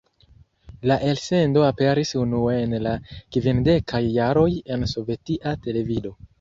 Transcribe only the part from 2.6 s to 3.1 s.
en la